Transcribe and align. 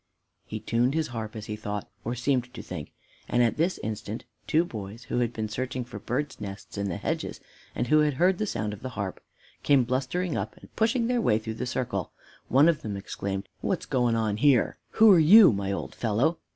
He 0.47 0.59
tuned 0.59 0.95
his 0.95 1.09
harp, 1.09 1.35
as 1.35 1.45
he 1.45 1.55
thought, 1.55 1.87
or 2.03 2.15
seemed 2.15 2.51
to 2.55 2.63
think, 2.63 2.91
and 3.29 3.43
at 3.43 3.57
this 3.57 3.77
instant 3.83 4.23
two 4.47 4.65
boys, 4.65 5.03
who 5.03 5.19
had 5.19 5.31
been 5.31 5.47
searching 5.47 5.85
for 5.85 5.99
birds' 5.99 6.41
nests 6.41 6.75
in 6.75 6.89
the 6.89 6.97
hedges 6.97 7.39
and 7.75 7.85
who 7.85 7.99
had 7.99 8.15
heard 8.15 8.39
the 8.39 8.47
sound 8.47 8.73
of 8.73 8.81
the 8.81 8.89
harp, 8.97 9.21
came 9.61 9.83
blustering 9.83 10.35
up, 10.35 10.57
and 10.57 10.75
pushing 10.75 11.05
their 11.05 11.21
way 11.21 11.37
through 11.37 11.53
the 11.53 11.67
circle, 11.67 12.13
one 12.47 12.67
of 12.67 12.81
them 12.81 12.97
exclaimed, 12.97 13.47
"What's 13.59 13.85
going 13.85 14.15
on 14.15 14.37
here? 14.37 14.79
Who 14.93 15.11
are 15.13 15.19
you, 15.19 15.53
my 15.53 15.71
old 15.71 15.93
fellow? 15.93 16.39